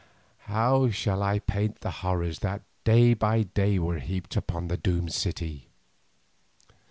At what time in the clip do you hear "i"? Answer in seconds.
1.21-1.37